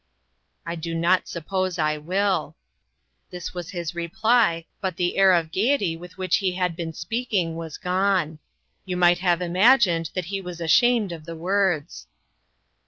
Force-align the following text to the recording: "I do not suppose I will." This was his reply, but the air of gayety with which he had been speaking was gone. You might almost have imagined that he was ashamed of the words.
"I 0.65 0.73
do 0.73 0.95
not 0.95 1.27
suppose 1.27 1.77
I 1.77 1.99
will." 1.99 2.55
This 3.29 3.53
was 3.53 3.69
his 3.69 3.93
reply, 3.93 4.65
but 4.81 4.97
the 4.97 5.15
air 5.15 5.31
of 5.31 5.51
gayety 5.51 5.95
with 5.95 6.17
which 6.17 6.37
he 6.37 6.53
had 6.53 6.75
been 6.75 6.91
speaking 6.91 7.55
was 7.55 7.77
gone. 7.77 8.39
You 8.83 8.97
might 8.97 9.17
almost 9.19 9.41
have 9.41 9.41
imagined 9.43 10.09
that 10.15 10.25
he 10.33 10.41
was 10.41 10.59
ashamed 10.59 11.11
of 11.11 11.25
the 11.25 11.35
words. 11.35 12.07